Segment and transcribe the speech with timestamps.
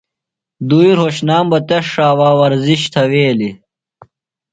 [0.67, 3.55] دُوئی روھوتشنام بہ تس ݜاوا ورزِش تھویلیۡ۔